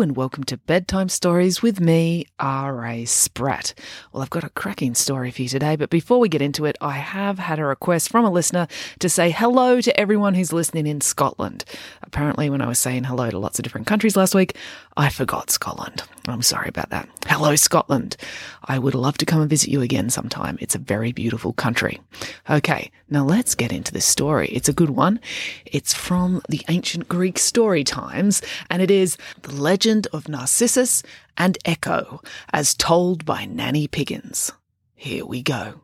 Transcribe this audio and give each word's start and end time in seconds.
And 0.00 0.16
welcome 0.16 0.44
to 0.44 0.56
Bedtime 0.56 1.10
Stories 1.10 1.60
with 1.60 1.78
me, 1.78 2.24
R.A. 2.38 3.04
Spratt. 3.04 3.74
Well, 4.10 4.22
I've 4.22 4.30
got 4.30 4.44
a 4.44 4.48
cracking 4.48 4.94
story 4.94 5.30
for 5.30 5.42
you 5.42 5.48
today, 5.48 5.76
but 5.76 5.90
before 5.90 6.18
we 6.18 6.30
get 6.30 6.40
into 6.40 6.64
it, 6.64 6.78
I 6.80 6.92
have 6.92 7.38
had 7.38 7.58
a 7.58 7.66
request 7.66 8.08
from 8.08 8.24
a 8.24 8.30
listener 8.30 8.66
to 9.00 9.10
say 9.10 9.30
hello 9.30 9.82
to 9.82 10.00
everyone 10.00 10.32
who's 10.32 10.54
listening 10.54 10.86
in 10.86 11.02
Scotland. 11.02 11.66
Apparently, 12.02 12.48
when 12.48 12.62
I 12.62 12.66
was 12.66 12.78
saying 12.78 13.04
hello 13.04 13.28
to 13.28 13.38
lots 13.38 13.58
of 13.58 13.62
different 13.62 13.86
countries 13.86 14.16
last 14.16 14.34
week, 14.34 14.56
I 14.96 15.10
forgot 15.10 15.50
Scotland. 15.50 16.02
I'm 16.26 16.42
sorry 16.42 16.68
about 16.68 16.90
that. 16.90 17.08
Hello, 17.26 17.54
Scotland. 17.54 18.16
I 18.64 18.78
would 18.78 18.94
love 18.94 19.18
to 19.18 19.26
come 19.26 19.40
and 19.40 19.50
visit 19.50 19.68
you 19.68 19.82
again 19.82 20.08
sometime. 20.08 20.56
It's 20.60 20.74
a 20.74 20.78
very 20.78 21.12
beautiful 21.12 21.52
country. 21.52 22.00
Okay, 22.48 22.90
now 23.08 23.24
let's 23.24 23.54
get 23.54 23.72
into 23.72 23.92
this 23.92 24.06
story. 24.06 24.48
It's 24.48 24.68
a 24.68 24.72
good 24.72 24.90
one. 24.90 25.20
It's 25.66 25.92
from 25.92 26.40
the 26.48 26.62
ancient 26.68 27.08
Greek 27.08 27.38
story 27.38 27.84
times, 27.84 28.42
and 28.70 28.80
it 28.80 28.90
is 28.90 29.16
The 29.42 29.52
Legend 29.52 29.89
of 30.12 30.28
Narcissus 30.28 31.02
and 31.36 31.58
Echo, 31.64 32.22
as 32.52 32.74
told 32.74 33.24
by 33.24 33.44
Nanny 33.44 33.88
Piggins. 33.88 34.52
Here 34.94 35.26
we 35.26 35.42
go. 35.42 35.80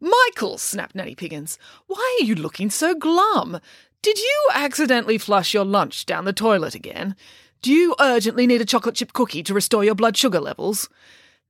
Michael, 0.00 0.58
snapped 0.58 0.94
Nanny 0.94 1.14
Piggins, 1.14 1.58
why 1.86 2.18
are 2.20 2.24
you 2.24 2.34
looking 2.34 2.70
so 2.70 2.94
glum? 2.94 3.58
Did 4.02 4.18
you 4.18 4.48
accidentally 4.54 5.18
flush 5.18 5.52
your 5.52 5.64
lunch 5.64 6.06
down 6.06 6.24
the 6.24 6.32
toilet 6.32 6.74
again? 6.74 7.16
Do 7.62 7.72
you 7.72 7.96
urgently 7.98 8.46
need 8.46 8.60
a 8.60 8.66
chocolate 8.66 8.94
chip 8.94 9.12
cookie 9.12 9.42
to 9.42 9.54
restore 9.54 9.84
your 9.84 9.94
blood 9.94 10.16
sugar 10.16 10.40
levels? 10.40 10.88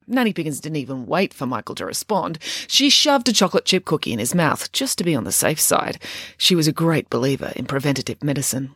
Nanny 0.07 0.33
Piggins 0.33 0.61
didn't 0.61 0.77
even 0.77 1.07
wait 1.07 1.35
for 1.35 1.47
Michael 1.47 1.75
to 1.75 1.87
respond. 1.87 2.39
She 2.69 2.91
shoved 2.91 3.29
a 3.29 3.33
chocolate 3.33 3.65
chip 3.65 3.85
cookie 3.85 4.13
in 4.13 4.19
his 4.19 4.35
mouth 4.35 4.71
just 4.73 4.99
to 4.99 5.05
be 5.05 5.15
on 5.15 5.25
the 5.25 5.33
safe 5.33 5.61
side. 5.61 6.01
She 6.37 6.55
was 6.55 6.69
a 6.69 6.73
great 6.73 7.11
believer 7.11 7.53
in 7.57 7.67
preventative 7.67 8.23
medicine. 8.23 8.75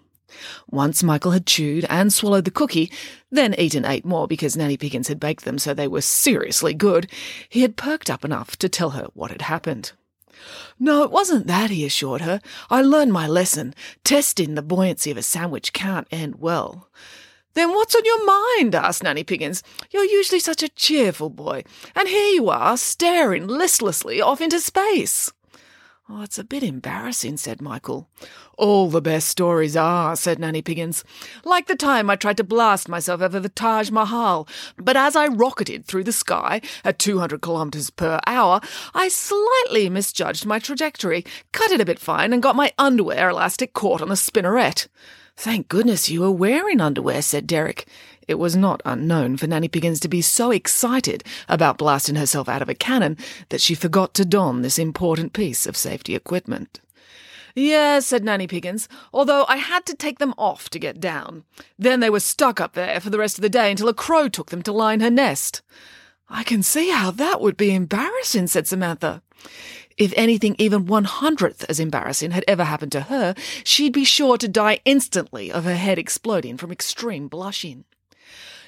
Once 0.71 1.03
Michael 1.03 1.33
had 1.33 1.47
chewed 1.47 1.87
and 1.89 2.13
swallowed 2.13 2.45
the 2.45 2.51
cookie, 2.51 2.91
then 3.31 3.55
eaten 3.55 3.85
eight 3.85 4.05
more 4.05 4.27
because 4.27 4.57
Nanny 4.57 4.77
Piggins 4.77 5.09
had 5.09 5.21
baked 5.21 5.45
them 5.45 5.59
so 5.59 5.75
they 5.75 5.89
were 5.89 6.01
seriously 6.01 6.75
good, 6.75 7.11
he 7.49 7.63
had 7.63 7.77
perked 7.77 8.11
up 8.11 8.25
enough 8.25 8.57
to 8.57 8.69
tell 8.69 8.91
her 8.91 9.09
what 9.15 9.31
had 9.31 9.43
happened. 9.43 9.93
No, 10.79 11.03
it 11.03 11.11
wasn't 11.11 11.47
that, 11.49 11.71
he 11.71 11.85
assured 11.85 12.21
her. 12.21 12.41
I 12.71 12.83
learned 12.83 13.13
my 13.13 13.27
lesson. 13.27 13.75
Testing 14.05 14.55
the 14.55 14.63
buoyancy 14.63 15.11
of 15.11 15.17
a 15.17 15.23
sandwich 15.23 15.73
can't 15.73 16.07
end 16.11 16.37
well. 16.37 16.89
Then 17.55 17.71
what's 17.71 17.97
on 17.97 18.05
your 18.05 18.25
mind? 18.25 18.75
asked 18.75 19.03
Nanny 19.03 19.25
Piggins. 19.25 19.63
You're 19.91 20.05
usually 20.05 20.39
such 20.39 20.63
a 20.63 20.69
cheerful 20.69 21.31
boy, 21.31 21.65
and 21.97 22.09
here 22.09 22.35
you 22.35 22.51
are, 22.51 22.77
staring 22.77 23.49
listlessly 23.49 24.21
off 24.21 24.41
into 24.41 24.61
space. 24.61 25.33
Oh, 26.09 26.23
it's 26.23 26.39
a 26.39 26.45
bit 26.45 26.63
embarrassing, 26.63 27.37
said 27.37 27.61
Michael. 27.61 28.09
All 28.59 28.91
the 28.91 29.01
best 29.01 29.29
stories 29.29 29.77
are, 29.77 30.17
said 30.17 30.41
Nanny 30.41 30.63
Piggins. 30.63 31.05
Like 31.45 31.69
the 31.69 31.77
time 31.77 32.11
I 32.11 32.17
tried 32.17 32.39
to 32.39 32.45
blast 32.45 32.89
myself 32.89 33.23
over 33.23 33.39
the 33.39 33.49
Taj 33.49 33.93
Mahal, 33.93 34.49
but 34.77 34.97
as 34.97 35.15
I 35.15 35.29
rocketed 35.29 35.85
through 35.85 36.03
the 36.03 36.11
sky 36.11 36.61
at 36.85 36.99
200 36.99 37.41
kilometres 37.41 37.91
per 37.91 38.19
hour, 38.27 38.61
I 38.95 39.11
slightly 39.11 39.89
misjudged 39.89 40.45
my 40.45 40.59
trajectory, 40.59 41.25
cut 41.53 41.71
it 41.71 41.81
a 41.81 41.85
bit 41.85 42.01
fine, 42.01 42.33
and 42.33 42.43
got 42.43 42.57
my 42.57 42.73
underwear 42.79 43.29
elastic 43.29 43.75
caught 43.75 44.03
on 44.03 44.09
the 44.09 44.17
spinneret. 44.17 44.89
Thank 45.37 45.69
goodness 45.69 46.11
you 46.11 46.23
were 46.23 46.33
wearing 46.33 46.81
underwear, 46.81 47.23
said 47.23 47.47
Derek. 47.47 47.87
It 48.27 48.41
was 48.41 48.57
not 48.57 48.83
unknown 48.85 49.37
for 49.37 49.47
Nanny 49.47 49.69
Piggins 49.69 50.01
to 50.01 50.09
be 50.09 50.21
so 50.21 50.51
excited 50.51 51.23
about 51.49 51.79
blasting 51.79 52.17
herself 52.17 52.49
out 52.49 52.63
of 52.63 52.69
a 52.69 52.75
cannon 52.75 53.19
that 53.51 53.61
she 53.61 53.77
forgot 53.77 54.15
to 54.15 54.25
don 54.25 54.63
this 54.63 54.81
important 54.81 55.33
piece 55.33 55.65
of 55.65 55.77
safety 55.77 56.17
equipment. 56.17 56.81
Yes, 57.59 58.07
said 58.07 58.23
Nanny 58.23 58.47
Piggins, 58.47 58.87
although 59.13 59.45
I 59.49 59.57
had 59.57 59.85
to 59.87 59.97
take 59.97 60.21
them 60.21 60.33
off 60.39 60.71
to 60.71 60.79
get 60.79 61.01
down. 61.01 61.43
Then 61.77 61.99
they 61.99 62.09
were 62.09 62.21
stuck 62.21 62.61
up 62.61 62.75
there 62.75 63.01
for 63.01 63.11
the 63.11 63.19
rest 63.19 63.37
of 63.37 63.43
the 63.43 63.49
day 63.49 63.73
until 63.73 63.89
a 63.89 63.95
crow 63.95 64.29
took 64.29 64.51
them 64.51 64.63
to 64.63 64.71
line 64.71 65.01
her 65.01 65.11
nest. 65.11 65.61
I 66.29 66.45
can 66.45 66.63
see 66.63 66.91
how 66.91 67.11
that 67.11 67.41
would 67.41 67.57
be 67.57 67.75
embarrassing, 67.75 68.47
said 68.47 68.69
Samantha. 68.69 69.23
If 69.97 70.15
anything 70.17 70.55
even 70.59 70.87
one 70.87 71.03
hundredth 71.03 71.65
as 71.69 71.81
embarrassing 71.81 72.31
had 72.31 72.45
ever 72.47 72.63
happened 72.63 72.93
to 72.93 73.01
her, 73.03 73.35
she'd 73.65 73.93
be 73.93 74.05
sure 74.05 74.39
to 74.39 74.47
die 74.47 74.79
instantly 74.85 75.51
of 75.51 75.65
her 75.65 75.75
head 75.75 75.99
exploding 75.99 76.59
from 76.59 76.71
extreme 76.71 77.27
blushing. 77.27 77.85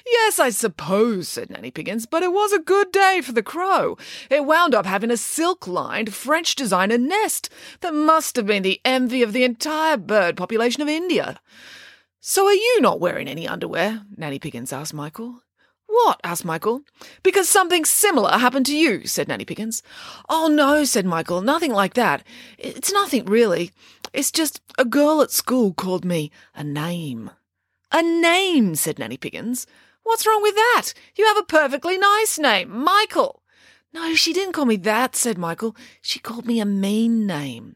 Yes, 0.05 0.39
I 0.39 0.49
suppose, 0.49 1.27
said 1.27 1.49
Nanny 1.49 1.71
Piggins, 1.71 2.05
but 2.05 2.23
it 2.23 2.31
was 2.31 2.51
a 2.51 2.59
good 2.59 2.91
day 2.91 3.21
for 3.23 3.31
the 3.31 3.43
crow. 3.43 3.97
It 4.29 4.45
wound 4.45 4.73
up 4.73 4.85
having 4.85 5.11
a 5.11 5.17
silk 5.17 5.67
lined 5.67 6.13
French 6.13 6.55
designer 6.55 6.97
nest 6.97 7.49
that 7.81 7.93
must 7.93 8.35
have 8.35 8.45
been 8.45 8.63
the 8.63 8.81
envy 8.83 9.23
of 9.23 9.33
the 9.33 9.43
entire 9.43 9.97
bird 9.97 10.37
population 10.37 10.81
of 10.81 10.87
India. 10.87 11.39
So 12.19 12.45
are 12.45 12.53
you 12.53 12.79
not 12.81 12.99
wearing 12.99 13.27
any 13.27 13.47
underwear? 13.47 14.03
Nanny 14.15 14.39
Piggins 14.39 14.71
asked 14.71 14.93
Michael. 14.93 15.41
What? 15.87 16.21
asked 16.23 16.45
Michael. 16.45 16.83
Because 17.21 17.49
something 17.49 17.83
similar 17.83 18.31
happened 18.31 18.65
to 18.67 18.77
you, 18.77 19.05
said 19.05 19.27
Nanny 19.27 19.43
Piggins. 19.43 19.81
Oh, 20.29 20.47
no, 20.47 20.83
said 20.85 21.05
Michael, 21.05 21.41
nothing 21.41 21.73
like 21.73 21.95
that. 21.95 22.23
It's 22.57 22.93
nothing 22.93 23.25
really. 23.25 23.71
It's 24.13 24.31
just 24.31 24.61
a 24.77 24.85
girl 24.85 25.21
at 25.21 25.31
school 25.31 25.73
called 25.73 26.05
me 26.05 26.31
a 26.55 26.63
name. 26.63 27.31
A 27.91 28.01
name, 28.01 28.75
said 28.75 28.99
Nanny 28.99 29.17
Piggins. 29.17 29.65
What's 30.03 30.25
wrong 30.25 30.41
with 30.41 30.55
that? 30.55 30.93
You 31.15 31.25
have 31.27 31.37
a 31.37 31.43
perfectly 31.43 31.97
nice 31.97 32.39
name, 32.39 32.69
Michael. 32.69 33.41
No, 33.93 34.15
she 34.15 34.33
didn't 34.33 34.53
call 34.53 34.65
me 34.65 34.77
that, 34.77 35.15
said 35.15 35.37
Michael. 35.37 35.75
She 36.01 36.19
called 36.19 36.45
me 36.45 36.59
a 36.59 36.65
mean 36.65 37.25
name. 37.25 37.75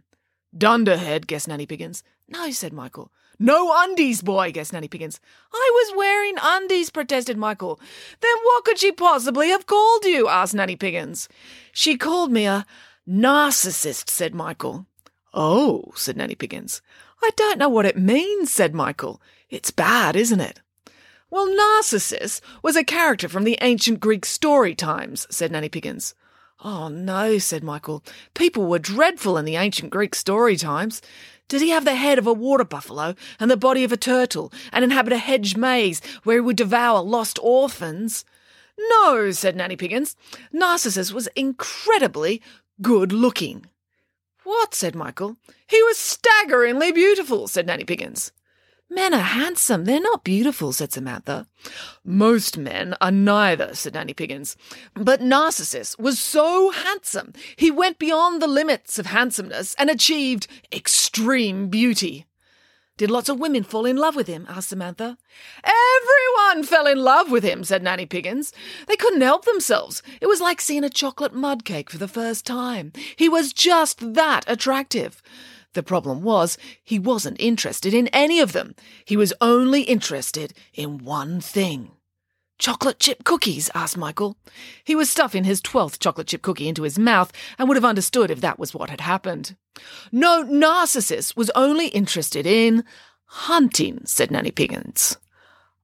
Dunderhead, 0.57 1.27
guessed 1.27 1.47
Nanny 1.47 1.65
Piggins. 1.65 2.03
No, 2.27 2.49
said 2.51 2.71
Michael. 2.73 3.11
No 3.37 3.73
undies, 3.83 4.21
boy, 4.21 4.51
guessed 4.51 4.71
Nanny 4.71 4.87
Piggins. 4.87 5.19
I 5.53 5.71
was 5.73 5.97
wearing 5.97 6.35
undies, 6.41 6.89
protested 6.89 7.37
Michael. 7.37 7.79
Then 8.21 8.35
what 8.43 8.63
could 8.63 8.79
she 8.79 8.93
possibly 8.93 9.49
have 9.49 9.65
called 9.65 10.05
you? 10.05 10.29
asked 10.29 10.55
Nanny 10.55 10.77
Piggins. 10.77 11.27
She 11.73 11.97
called 11.97 12.31
me 12.31 12.45
a 12.45 12.65
narcissist, 13.07 14.09
said 14.09 14.33
Michael. 14.33 14.85
Oh, 15.33 15.91
said 15.95 16.15
Nanny 16.15 16.35
Piggins. 16.35 16.81
I 17.21 17.31
don't 17.35 17.59
know 17.59 17.69
what 17.69 17.85
it 17.85 17.97
means, 17.97 18.51
said 18.51 18.73
Michael. 18.73 19.21
It's 19.49 19.71
bad, 19.71 20.15
isn't 20.15 20.39
it? 20.39 20.61
Well, 21.29 21.53
Narcissus 21.53 22.39
was 22.61 22.75
a 22.75 22.83
character 22.83 23.27
from 23.27 23.43
the 23.43 23.57
ancient 23.61 23.99
Greek 23.99 24.25
story 24.25 24.75
times, 24.75 25.27
said 25.29 25.51
Nanny 25.51 25.69
Piggins. 25.69 26.13
Oh, 26.63 26.87
no, 26.87 27.37
said 27.37 27.63
Michael. 27.63 28.03
People 28.33 28.67
were 28.67 28.79
dreadful 28.79 29.37
in 29.37 29.45
the 29.45 29.55
ancient 29.55 29.91
Greek 29.91 30.15
story 30.15 30.55
times. 30.55 31.01
Did 31.47 31.61
he 31.61 31.69
have 31.69 31.85
the 31.85 31.95
head 31.95 32.17
of 32.17 32.27
a 32.27 32.33
water 32.33 32.63
buffalo 32.63 33.15
and 33.39 33.51
the 33.51 33.57
body 33.57 33.83
of 33.83 33.91
a 33.91 33.97
turtle 33.97 34.51
and 34.71 34.83
inhabit 34.83 35.13
a 35.13 35.17
hedge 35.17 35.55
maze 35.55 36.01
where 36.23 36.37
he 36.37 36.41
would 36.41 36.57
devour 36.57 37.01
lost 37.01 37.37
orphans? 37.41 38.25
No, 38.77 39.31
said 39.31 39.55
Nanny 39.55 39.75
Piggins. 39.75 40.15
Narcissus 40.51 41.11
was 41.11 41.27
incredibly 41.35 42.41
good 42.81 43.11
looking. 43.11 43.65
What? 44.43 44.73
said 44.73 44.95
Michael. 44.95 45.37
He 45.67 45.81
was 45.83 45.97
staggeringly 45.97 46.91
beautiful, 46.91 47.47
said 47.47 47.67
Nanny 47.67 47.83
Piggins. 47.83 48.31
Men 48.89 49.13
are 49.13 49.19
handsome, 49.19 49.85
they're 49.85 49.99
not 49.99 50.23
beautiful, 50.23 50.71
said 50.71 50.91
Samantha. 50.91 51.47
Most 52.03 52.57
men 52.57 52.95
are 53.01 53.11
neither, 53.11 53.73
said 53.73 53.95
Nanny 53.95 54.13
Piggins. 54.13 54.55
But 54.93 55.21
Narcissus 55.21 55.97
was 55.97 56.19
so 56.19 56.69
handsome, 56.69 57.33
he 57.55 57.71
went 57.71 57.97
beyond 57.97 58.41
the 58.41 58.47
limits 58.47 58.99
of 58.99 59.07
handsomeness 59.07 59.75
and 59.79 59.89
achieved 59.89 60.47
extreme 60.71 61.67
beauty. 61.69 62.25
Did 62.97 63.11
lots 63.11 63.27
of 63.27 63.41
women 63.41 63.63
fall 63.63 63.85
in 63.85 63.97
love 63.97 64.15
with 64.15 64.27
him? 64.27 64.45
asked 64.47 64.69
Samantha. 64.69 65.17
Everyone 65.63 66.63
fell 66.63 66.87
in 66.87 66.99
love 66.99 67.29
with 67.29 67.43
him, 67.43 67.65
said 67.65 67.83
Nanny 67.83 68.05
Piggins. 68.05 68.53
They 68.87 68.95
couldn't 68.95 69.19
help 69.19 69.43
themselves. 69.43 70.01
It 70.21 70.27
was 70.27 70.39
like 70.39 70.61
seeing 70.61 70.85
a 70.85 70.89
chocolate 70.89 71.33
mud 71.33 71.65
cake 71.65 71.89
for 71.89 71.97
the 71.97 72.07
first 72.07 72.45
time. 72.45 72.93
He 73.17 73.27
was 73.27 73.51
just 73.51 74.13
that 74.13 74.45
attractive. 74.47 75.21
The 75.75 75.83
problem 75.83 76.23
was, 76.23 76.57
he 76.83 76.97
wasn't 76.97 77.39
interested 77.39 77.93
in 77.93 78.07
any 78.07 78.39
of 78.39 78.53
them. 78.53 78.75
He 79.05 79.15
was 79.15 79.33
only 79.39 79.83
interested 79.83 80.53
in 80.73 80.97
one 80.97 81.39
thing 81.39 81.91
Chocolate 82.57 82.99
chip 82.99 83.25
cookies? 83.25 83.69
asked 83.75 83.97
Michael. 83.97 84.37
He 84.83 84.95
was 84.95 85.09
stuffing 85.09 85.43
his 85.43 85.59
twelfth 85.59 85.99
chocolate 85.99 86.27
chip 86.27 86.41
cookie 86.41 86.69
into 86.69 86.83
his 86.83 86.97
mouth 86.97 87.33
and 87.57 87.67
would 87.67 87.75
have 87.75 87.83
understood 87.83 88.31
if 88.31 88.39
that 88.41 88.57
was 88.57 88.73
what 88.73 88.89
had 88.89 89.01
happened. 89.01 89.57
No, 90.11 90.41
Narcissus 90.41 91.35
was 91.35 91.51
only 91.53 91.87
interested 91.87 92.45
in 92.45 92.85
hunting, 93.25 94.01
said 94.05 94.31
Nanny 94.31 94.51
Piggins. 94.51 95.17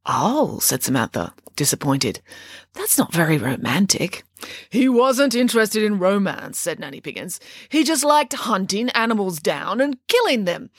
Oh, 0.05 0.59
said 0.59 0.83
Samantha, 0.83 1.33
disappointed. 1.55 2.21
That's 2.73 2.97
not 2.97 3.13
very 3.13 3.37
romantic. 3.37 4.23
He 4.69 4.89
wasn't 4.89 5.35
interested 5.35 5.83
in 5.83 5.99
romance, 5.99 6.57
said 6.57 6.79
Nanny 6.79 7.01
Piggins. 7.01 7.39
He 7.69 7.83
just 7.83 8.03
liked 8.03 8.33
hunting 8.33 8.89
animals 8.89 9.39
down 9.39 9.79
and 9.79 9.97
killing 10.07 10.45
them. 10.45 10.71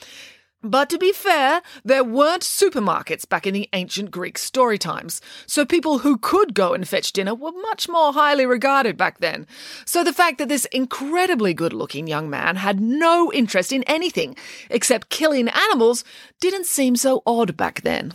But 0.65 0.89
to 0.91 0.97
be 0.97 1.11
fair, 1.11 1.61
there 1.83 2.05
weren't 2.05 2.41
supermarkets 2.41 3.27
back 3.27 3.45
in 3.45 3.53
the 3.53 3.67
ancient 3.73 4.11
Greek 4.11 4.37
story 4.37 4.77
times, 4.77 5.19
so 5.45 5.65
people 5.65 5.99
who 5.99 6.17
could 6.17 6.53
go 6.53 6.73
and 6.73 6.87
fetch 6.87 7.11
dinner 7.11 7.35
were 7.35 7.51
much 7.51 7.89
more 7.89 8.13
highly 8.13 8.45
regarded 8.45 8.95
back 8.95 9.19
then. 9.19 9.45
So 9.85 10.05
the 10.05 10.13
fact 10.13 10.37
that 10.37 10.47
this 10.47 10.63
incredibly 10.65 11.53
good 11.53 11.73
looking 11.73 12.07
young 12.07 12.29
man 12.29 12.55
had 12.55 12.79
no 12.79 13.31
interest 13.33 13.73
in 13.73 13.83
anything 13.83 14.37
except 14.69 15.09
killing 15.09 15.49
animals 15.49 16.05
didn't 16.39 16.65
seem 16.65 16.95
so 16.95 17.23
odd 17.25 17.57
back 17.57 17.81
then. 17.81 18.13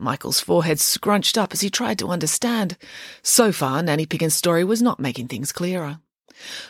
Michael's 0.00 0.40
forehead 0.40 0.80
scrunched 0.80 1.36
up 1.36 1.52
as 1.52 1.60
he 1.60 1.70
tried 1.70 1.98
to 1.98 2.08
understand. 2.08 2.76
So 3.22 3.52
far, 3.52 3.82
Nanny 3.82 4.06
Piggins' 4.06 4.34
story 4.34 4.64
was 4.64 4.82
not 4.82 5.00
making 5.00 5.28
things 5.28 5.52
clearer. 5.52 6.00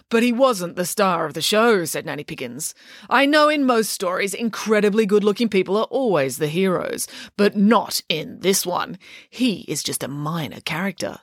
But 0.08 0.22
he 0.22 0.32
wasn't 0.32 0.76
the 0.76 0.86
star 0.86 1.26
of 1.26 1.34
the 1.34 1.42
show, 1.42 1.84
said 1.84 2.06
Nanny 2.06 2.24
Piggins. 2.24 2.74
I 3.10 3.26
know 3.26 3.48
in 3.48 3.66
most 3.66 3.90
stories, 3.90 4.34
incredibly 4.34 5.04
good 5.04 5.24
looking 5.24 5.48
people 5.48 5.76
are 5.76 5.84
always 5.84 6.38
the 6.38 6.48
heroes, 6.48 7.06
but 7.36 7.56
not 7.56 8.00
in 8.08 8.40
this 8.40 8.64
one. 8.64 8.98
He 9.28 9.66
is 9.68 9.82
just 9.82 10.02
a 10.02 10.08
minor 10.08 10.60
character. 10.60 11.20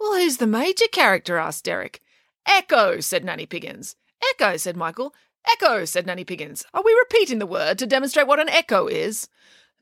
Well, 0.00 0.14
who's 0.14 0.38
the 0.38 0.46
major 0.46 0.86
character? 0.90 1.36
asked 1.36 1.64
Derek. 1.64 2.00
Echo, 2.46 3.00
said 3.00 3.24
Nanny 3.24 3.46
Piggins. 3.46 3.96
Echo, 4.32 4.56
said 4.56 4.76
Michael. 4.76 5.14
Echo, 5.50 5.84
said 5.84 6.06
Nanny 6.06 6.24
Piggins. 6.24 6.64
Are 6.72 6.82
we 6.82 6.92
repeating 6.94 7.38
the 7.38 7.46
word 7.46 7.78
to 7.78 7.86
demonstrate 7.86 8.26
what 8.26 8.40
an 8.40 8.48
echo 8.48 8.86
is? 8.86 9.28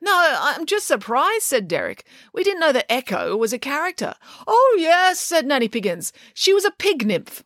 No, 0.05 0.37
I'm 0.41 0.67
just 0.67 0.89
surprised, 0.89 1.45
said 1.45 1.69
Derek. 1.69 2.05
We 2.35 2.43
didn't 2.43 2.59
know 2.59 2.73
that 2.73 2.91
Echo 2.93 3.37
was 3.37 3.53
a 3.53 3.59
character. 3.59 4.15
Oh, 4.49 4.77
yes, 4.77 5.21
said 5.21 5.47
Nanny 5.47 5.69
Piggins. 5.69 6.11
She 6.35 6.53
was 6.53 6.65
a 6.65 6.73
pig 6.73 7.07
nymph. 7.07 7.45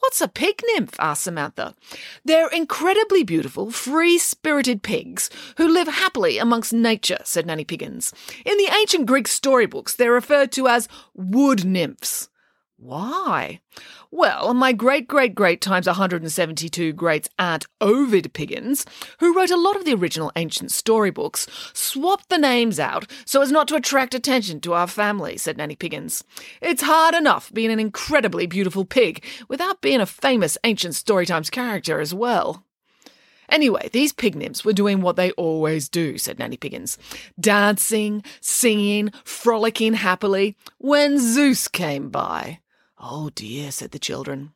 What's 0.00 0.20
a 0.20 0.26
pig 0.26 0.62
nymph? 0.74 0.98
asked 0.98 1.22
Samantha. 1.22 1.76
They're 2.24 2.48
incredibly 2.48 3.22
beautiful, 3.22 3.70
free 3.70 4.18
spirited 4.18 4.82
pigs 4.82 5.30
who 5.58 5.68
live 5.68 5.86
happily 5.86 6.38
amongst 6.38 6.72
nature, 6.72 7.18
said 7.22 7.46
Nanny 7.46 7.64
Piggins. 7.64 8.12
In 8.44 8.56
the 8.56 8.74
ancient 8.74 9.06
Greek 9.06 9.28
storybooks, 9.28 9.94
they're 9.94 10.10
referred 10.10 10.50
to 10.52 10.66
as 10.66 10.88
wood 11.14 11.64
nymphs. 11.64 12.29
Why? 12.82 13.60
Well, 14.10 14.54
my 14.54 14.72
great 14.72 15.06
great 15.06 15.34
great 15.34 15.60
times 15.60 15.86
172 15.86 16.94
greats 16.94 17.28
aunt 17.38 17.66
Ovid 17.78 18.32
Piggins, 18.32 18.86
who 19.18 19.36
wrote 19.36 19.50
a 19.50 19.58
lot 19.58 19.76
of 19.76 19.84
the 19.84 19.92
original 19.92 20.32
ancient 20.34 20.70
storybooks, 20.72 21.46
swapped 21.74 22.30
the 22.30 22.38
names 22.38 22.80
out 22.80 23.06
so 23.26 23.42
as 23.42 23.52
not 23.52 23.68
to 23.68 23.74
attract 23.74 24.14
attention 24.14 24.60
to 24.62 24.72
our 24.72 24.86
family, 24.86 25.36
said 25.36 25.58
Nanny 25.58 25.76
Piggins. 25.76 26.24
It's 26.62 26.80
hard 26.80 27.14
enough 27.14 27.52
being 27.52 27.70
an 27.70 27.80
incredibly 27.80 28.46
beautiful 28.46 28.86
pig 28.86 29.26
without 29.46 29.82
being 29.82 30.00
a 30.00 30.06
famous 30.06 30.56
ancient 30.64 30.94
Storytimes 30.94 31.50
character 31.50 32.00
as 32.00 32.14
well. 32.14 32.64
Anyway, 33.50 33.90
these 33.92 34.14
pig 34.14 34.34
nymphs 34.34 34.64
were 34.64 34.72
doing 34.72 35.02
what 35.02 35.16
they 35.16 35.32
always 35.32 35.90
do, 35.90 36.16
said 36.16 36.38
Nanny 36.38 36.56
Piggins. 36.56 36.96
Dancing, 37.38 38.22
singing, 38.40 39.10
frolicking 39.22 39.92
happily, 39.92 40.56
when 40.78 41.18
Zeus 41.18 41.68
came 41.68 42.08
by. 42.08 42.59
Oh 43.02 43.30
dear, 43.30 43.70
said 43.70 43.92
the 43.92 43.98
children. 43.98 44.52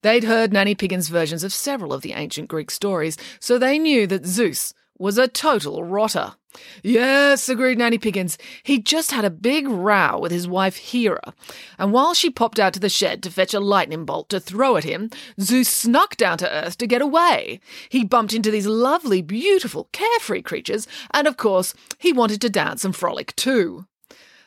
They'd 0.00 0.24
heard 0.24 0.52
Nanny 0.52 0.74
Piggins' 0.74 1.10
versions 1.10 1.44
of 1.44 1.52
several 1.52 1.92
of 1.92 2.00
the 2.00 2.14
ancient 2.14 2.48
Greek 2.48 2.70
stories, 2.70 3.18
so 3.38 3.58
they 3.58 3.78
knew 3.78 4.06
that 4.06 4.24
Zeus 4.24 4.72
was 4.98 5.18
a 5.18 5.28
total 5.28 5.84
rotter. 5.84 6.34
Yes, 6.82 7.48
agreed 7.48 7.78
Nanny 7.78 7.98
Piggins. 7.98 8.38
He'd 8.62 8.86
just 8.86 9.10
had 9.10 9.24
a 9.24 9.30
big 9.30 9.68
row 9.68 10.18
with 10.18 10.32
his 10.32 10.48
wife 10.48 10.76
Hera, 10.76 11.34
and 11.78 11.92
while 11.92 12.14
she 12.14 12.30
popped 12.30 12.58
out 12.58 12.72
to 12.74 12.80
the 12.80 12.88
shed 12.88 13.22
to 13.22 13.30
fetch 13.30 13.52
a 13.52 13.60
lightning 13.60 14.04
bolt 14.04 14.28
to 14.30 14.40
throw 14.40 14.76
at 14.76 14.84
him, 14.84 15.10
Zeus 15.40 15.68
snuck 15.68 16.16
down 16.16 16.38
to 16.38 16.50
Earth 16.50 16.78
to 16.78 16.86
get 16.86 17.02
away. 17.02 17.60
He 17.88 18.04
bumped 18.04 18.32
into 18.32 18.50
these 18.50 18.66
lovely, 18.66 19.22
beautiful, 19.22 19.88
carefree 19.92 20.42
creatures, 20.42 20.86
and 21.12 21.26
of 21.26 21.36
course, 21.36 21.74
he 21.98 22.12
wanted 22.12 22.40
to 22.40 22.50
dance 22.50 22.84
and 22.84 22.94
frolic 22.96 23.34
too. 23.36 23.86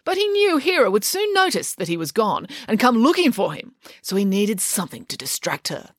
But 0.05 0.17
he 0.17 0.27
knew 0.27 0.57
Hera 0.57 0.89
would 0.89 1.03
soon 1.03 1.33
notice 1.33 1.73
that 1.73 1.89
he 1.89 1.97
was 1.97 2.11
gone 2.13 2.47
and 2.67 2.79
come 2.79 2.97
looking 2.97 3.31
for 3.31 3.53
him, 3.53 3.73
so 4.01 4.15
he 4.15 4.23
needed 4.23 4.61
something 4.61 5.05
to 5.05 5.17
distract 5.17 5.67
her. 5.67 5.89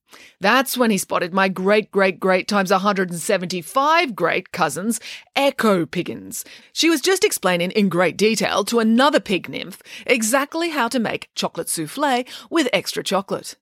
That's 0.41 0.79
when 0.79 0.91
he 0.91 0.99
spotted 0.99 1.35
my 1.35 1.49
great 1.49 1.91
great 1.91 2.21
great 2.21 2.49
times 2.49 2.71
175 2.71 4.15
great 4.15 4.53
cousins, 4.53 5.01
Echo 5.35 5.85
Piggins. 5.85 6.45
She 6.73 6.89
was 6.89 7.01
just 7.01 7.25
explaining 7.25 7.73
in 7.73 7.89
great 7.89 8.17
detail 8.17 8.65
to 8.65 8.79
another 8.79 9.21
pig 9.21 9.49
nymph 9.49 9.83
exactly 10.07 10.71
how 10.71 10.89
to 10.89 10.99
make 10.99 11.29
chocolate 11.35 11.69
souffle 11.69 12.25
with 12.49 12.69
extra 12.73 13.03
chocolate. 13.03 13.57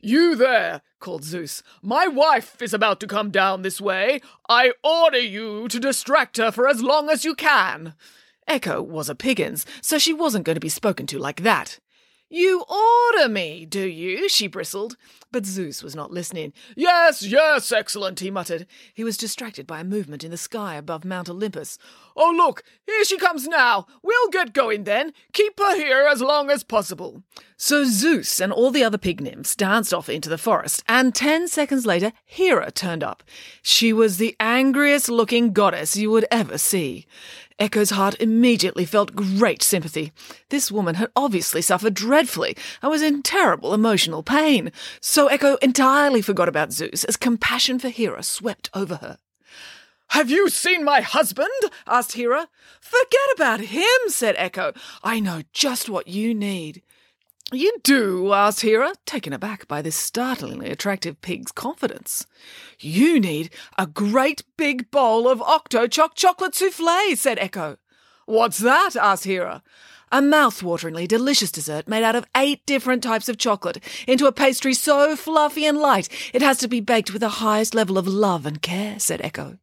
You 0.00 0.36
there, 0.36 0.82
called 1.00 1.24
Zeus. 1.24 1.62
My 1.82 2.06
wife 2.06 2.62
is 2.62 2.72
about 2.72 3.00
to 3.00 3.08
come 3.08 3.30
down 3.30 3.62
this 3.62 3.80
way. 3.80 4.20
I 4.48 4.72
order 4.84 5.18
you 5.18 5.66
to 5.68 5.80
distract 5.80 6.36
her 6.36 6.52
for 6.52 6.68
as 6.68 6.82
long 6.82 7.10
as 7.10 7.24
you 7.24 7.34
can. 7.34 7.94
Echo 8.48 8.82
was 8.82 9.08
a 9.08 9.14
Piggins, 9.14 9.64
so 9.80 9.98
she 9.98 10.12
wasn't 10.12 10.44
going 10.44 10.56
to 10.56 10.60
be 10.60 10.68
spoken 10.68 11.06
to 11.06 11.18
like 11.18 11.42
that. 11.42 11.78
You 12.30 12.62
order 12.68 13.26
me, 13.26 13.64
do 13.64 13.86
you? 13.86 14.28
she 14.28 14.48
bristled. 14.48 14.98
But 15.32 15.46
Zeus 15.46 15.82
was 15.82 15.94
not 15.94 16.10
listening. 16.10 16.52
Yes, 16.76 17.22
yes, 17.22 17.72
excellent, 17.72 18.20
he 18.20 18.30
muttered. 18.30 18.66
He 18.92 19.02
was 19.02 19.16
distracted 19.16 19.66
by 19.66 19.80
a 19.80 19.84
movement 19.84 20.24
in 20.24 20.30
the 20.30 20.36
sky 20.36 20.74
above 20.74 21.06
Mount 21.06 21.30
Olympus. 21.30 21.78
Oh, 22.16 22.32
look, 22.34 22.62
here 22.86 23.04
she 23.04 23.16
comes 23.16 23.46
now. 23.46 23.86
We'll 24.02 24.28
get 24.28 24.52
going 24.52 24.84
then. 24.84 25.14
Keep 25.32 25.58
her 25.58 25.76
here 25.76 26.06
as 26.06 26.20
long 26.20 26.50
as 26.50 26.64
possible. 26.64 27.22
So 27.56 27.84
Zeus 27.84 28.40
and 28.40 28.52
all 28.52 28.70
the 28.70 28.84
other 28.84 28.98
pig 28.98 29.22
nymphs 29.22 29.56
danced 29.56 29.94
off 29.94 30.08
into 30.10 30.28
the 30.28 30.38
forest, 30.38 30.82
and 30.86 31.14
ten 31.14 31.48
seconds 31.48 31.86
later, 31.86 32.12
Hera 32.24 32.70
turned 32.70 33.02
up. 33.02 33.22
She 33.62 33.92
was 33.92 34.16
the 34.16 34.36
angriest 34.38 35.08
looking 35.08 35.52
goddess 35.52 35.96
you 35.96 36.10
would 36.10 36.26
ever 36.30 36.58
see. 36.58 37.06
Echo's 37.58 37.90
heart 37.90 38.14
immediately 38.20 38.84
felt 38.84 39.16
great 39.16 39.62
sympathy. 39.62 40.12
This 40.48 40.70
woman 40.70 40.94
had 40.94 41.10
obviously 41.16 41.60
suffered 41.60 41.94
dreadfully 41.94 42.56
and 42.82 42.90
was 42.90 43.02
in 43.02 43.22
terrible 43.22 43.74
emotional 43.74 44.22
pain. 44.22 44.70
So 45.00 45.26
Echo 45.26 45.56
entirely 45.56 46.22
forgot 46.22 46.48
about 46.48 46.72
Zeus 46.72 47.04
as 47.04 47.16
compassion 47.16 47.78
for 47.78 47.88
Hera 47.88 48.22
swept 48.22 48.70
over 48.74 48.96
her. 48.96 49.18
Have 50.10 50.30
you 50.30 50.48
seen 50.48 50.84
my 50.84 51.00
husband? 51.00 51.48
asked 51.86 52.12
Hera. 52.12 52.48
Forget 52.80 53.28
about 53.34 53.60
him, 53.60 53.98
said 54.08 54.36
Echo. 54.38 54.72
I 55.02 55.20
know 55.20 55.42
just 55.52 55.88
what 55.90 56.08
you 56.08 56.34
need. 56.34 56.82
You 57.50 57.78
do? 57.82 58.34
asked 58.34 58.60
Hera, 58.60 58.92
taken 59.06 59.32
aback 59.32 59.66
by 59.66 59.80
this 59.80 59.96
startlingly 59.96 60.68
attractive 60.68 61.22
pig's 61.22 61.50
confidence. 61.50 62.26
You 62.78 63.18
need 63.18 63.48
a 63.78 63.86
great 63.86 64.42
big 64.58 64.90
bowl 64.90 65.26
of 65.26 65.40
Octo-Choc 65.40 66.14
chocolate 66.14 66.54
souffle, 66.54 67.16
said 67.16 67.38
Echo. 67.38 67.78
What's 68.26 68.58
that? 68.58 68.96
asked 68.96 69.24
Hera. 69.24 69.62
A 70.12 70.20
mouth-wateringly 70.20 71.08
delicious 71.08 71.50
dessert 71.50 71.88
made 71.88 72.04
out 72.04 72.16
of 72.16 72.26
eight 72.36 72.66
different 72.66 73.02
types 73.02 73.30
of 73.30 73.38
chocolate 73.38 73.82
into 74.06 74.26
a 74.26 74.32
pastry 74.32 74.74
so 74.74 75.16
fluffy 75.16 75.64
and 75.64 75.78
light 75.78 76.10
it 76.34 76.42
has 76.42 76.58
to 76.58 76.68
be 76.68 76.80
baked 76.80 77.14
with 77.14 77.20
the 77.20 77.40
highest 77.40 77.74
level 77.74 77.96
of 77.96 78.06
love 78.06 78.44
and 78.44 78.60
care, 78.60 78.98
said 78.98 79.22
Echo. 79.22 79.56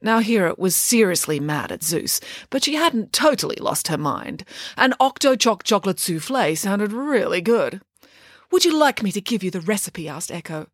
Now 0.00 0.18
Hera 0.18 0.54
was 0.58 0.76
seriously 0.76 1.40
mad 1.40 1.72
at 1.72 1.82
Zeus, 1.82 2.20
but 2.50 2.64
she 2.64 2.74
hadn't 2.74 3.12
totally 3.12 3.56
lost 3.56 3.88
her 3.88 3.98
mind. 3.98 4.44
An 4.76 4.94
Octo-Choc 5.00 5.62
chocolate 5.64 5.98
souffle 5.98 6.56
sounded 6.56 6.92
really 6.92 7.40
good. 7.40 7.80
Would 8.50 8.64
you 8.64 8.76
like 8.76 9.02
me 9.02 9.10
to 9.12 9.20
give 9.20 9.42
you 9.42 9.50
the 9.50 9.60
recipe? 9.60 10.08
asked 10.08 10.30
Echo. 10.30 10.68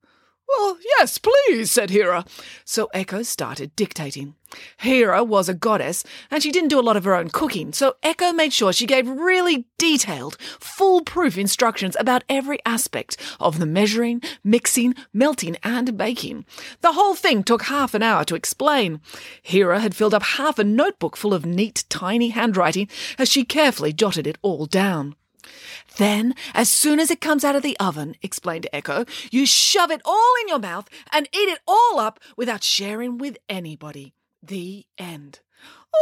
Well, 0.57 0.79
yes, 0.99 1.19
please, 1.19 1.71
said 1.71 1.91
Hera. 1.91 2.25
So 2.65 2.89
Echo 2.93 3.23
started 3.23 3.75
dictating. 3.77 4.35
Hera 4.79 5.23
was 5.23 5.49
a 5.49 5.55
goddess, 5.55 6.03
and 6.31 6.43
she 6.43 6.51
didn't 6.51 6.71
do 6.71 6.81
a 6.81 6.83
lot 6.83 6.97
of 6.97 7.05
her 7.05 7.15
own 7.15 7.29
cooking, 7.29 7.73
so 7.73 7.95
Echo 8.03 8.33
made 8.33 8.53
sure 8.53 8.73
she 8.73 8.87
gave 8.87 9.09
really 9.09 9.67
detailed, 9.79 10.37
foolproof 10.59 11.39
instructions 11.39 11.97
about 12.01 12.25
every 12.29 12.59
aspect 12.67 13.17
of 13.39 13.61
the 13.61 13.67
measuring, 13.67 14.21
mixing, 14.43 14.95
melting, 15.13 15.57
and 15.63 15.97
baking. 15.97 16.45
The 16.81 16.93
whole 16.93 17.15
thing 17.15 17.45
took 17.45 17.63
half 17.63 17.95
an 17.95 18.03
hour 18.03 18.25
to 18.25 18.35
explain. 18.35 19.01
Hera 19.43 19.79
had 19.79 19.95
filled 19.95 20.15
up 20.15 20.23
half 20.23 20.59
a 20.59 20.65
notebook 20.65 21.17
full 21.17 21.33
of 21.33 21.47
neat, 21.47 21.85
tiny 21.89 22.31
handwriting 22.31 22.89
as 23.19 23.29
she 23.31 23.45
carefully 23.45 23.93
jotted 23.93 24.27
it 24.27 24.39
all 24.43 24.67
down. 24.67 25.15
Then, 25.97 26.35
as 26.55 26.69
soon 26.69 27.01
as 27.01 27.11
it 27.11 27.21
comes 27.21 27.45
out 27.45 27.57
of 27.57 27.63
the 27.63 27.77
oven, 27.79 28.17
explained 28.23 28.67
Echo, 28.73 29.05
you 29.31 29.47
shove 29.47 29.91
it 29.91 30.01
all 30.05 30.33
in 30.43 30.49
your 30.49 30.59
mouth 30.59 30.89
and 31.13 31.29
eat 31.33 31.49
it 31.49 31.61
all 31.67 31.99
up 31.99 32.21
without 32.37 32.63
sharing 32.63 33.19
with 33.19 33.39
anybody. 33.49 34.15
The 34.43 34.87
end. 34.99 35.41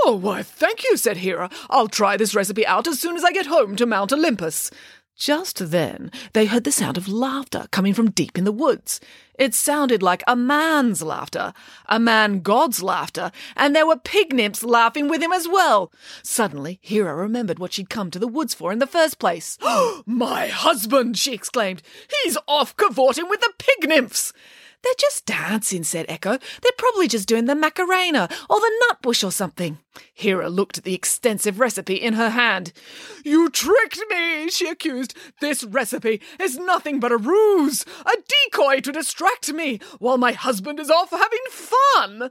Oh, 0.05 0.17
why, 0.17 0.43
thank 0.43 0.85
you, 0.85 0.97
said 0.97 1.19
Hera. 1.19 1.51
I'll 1.71 1.89
try 1.89 2.17
this 2.17 2.35
recipe 2.35 2.67
out 2.67 2.87
as 2.87 3.01
soon 3.01 3.17
as 3.17 3.25
I 3.25 3.33
get 3.33 3.47
home 3.47 3.75
to 3.77 3.87
Mount 3.87 4.13
Olympus. 4.13 4.71
Just 5.19 5.73
then, 5.73 6.13
they 6.33 6.47
heard 6.47 6.63
the 6.63 6.71
sound 6.71 6.97
of 6.97 7.09
laughter 7.09 7.67
coming 7.73 7.93
from 7.93 8.13
deep 8.13 8.39
in 8.39 8.45
the 8.45 8.53
woods. 8.53 9.01
It 9.37 9.53
sounded 9.53 10.01
like 10.01 10.23
a 10.29 10.37
man's 10.37 11.03
laughter, 11.03 11.53
a 11.87 11.99
man 11.99 12.39
god's 12.39 12.85
laughter, 12.85 13.33
and 13.57 13.75
there 13.75 13.87
were 13.87 13.97
pig 13.97 14.33
nymphs 14.33 14.63
laughing 14.63 15.09
with 15.09 15.21
him 15.21 15.33
as 15.33 15.49
well. 15.49 15.93
Suddenly, 16.23 16.79
Hera 16.83 17.17
remembered 17.17 17.59
what 17.59 17.73
she'd 17.73 17.91
come 17.91 18.13
to 18.13 18.21
the 18.21 18.29
woods 18.29 18.55
for 18.55 18.71
in 18.71 18.79
the 18.79 18.87
first 18.87 19.19
place. 19.19 19.59
My 20.07 20.47
husband, 20.47 21.19
she 21.19 21.35
exclaimed. 21.35 21.83
He's 22.23 22.39
off 22.47 22.77
cavorting 22.77 23.29
with 23.29 23.41
the 23.41 23.53
pig 23.59 23.89
nymphs. 23.89 24.33
They're 24.83 24.93
just 24.99 25.27
dancing, 25.27 25.83
said 25.83 26.07
Echo. 26.09 26.31
They're 26.31 26.73
probably 26.79 27.09
just 27.09 27.29
doing 27.29 27.47
the 27.47 27.55
Macarena 27.55 28.29
or 28.49 28.61
the 28.61 28.73
Nutbush 28.85 29.27
or 29.27 29.33
something. 29.33 29.79
Hera 30.15 30.49
looked 30.49 30.79
at 30.79 30.85
the 30.85 30.95
extensive 30.95 31.59
recipe 31.59 31.97
in 31.97 32.15
her 32.15 32.31
hand. 32.31 32.73
You 33.25 33.51
tricked 33.51 34.01
me, 34.09 34.49
she 34.51 34.69
accused. 34.69 35.17
This 35.41 35.65
recipe 35.65 36.21
is 36.39 36.59
nothing 36.59 37.01
but 37.01 37.13
a 37.13 37.17
ruse, 37.17 37.85
a 38.07 38.13
decoy 38.53 38.81
to 38.81 38.93
distract 38.93 39.53
me 39.53 39.81
while 39.99 40.19
my 40.19 40.33
husband 40.33 40.79
is 40.79 40.91
off 40.91 41.11
having 41.11 41.41
fun. 41.51 42.31